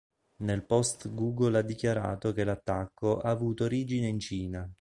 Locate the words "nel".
0.37-0.65